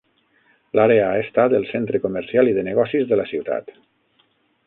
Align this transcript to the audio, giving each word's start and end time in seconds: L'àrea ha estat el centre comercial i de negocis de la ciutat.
L'àrea 0.77 1.03
ha 1.09 1.19
estat 1.25 1.55
el 1.57 1.67
centre 1.73 2.01
comercial 2.07 2.51
i 2.53 2.57
de 2.59 2.65
negocis 2.71 3.07
de 3.11 3.21
la 3.23 3.27
ciutat. 3.35 3.73